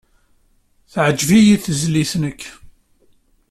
[0.91, 2.41] Teɛjeb-iyi tezlit-nnek.